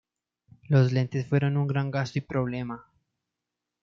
[0.67, 2.87] Las lentes fueron un gran gasto y problema.